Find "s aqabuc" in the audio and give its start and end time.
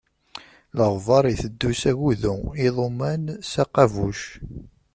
3.49-4.21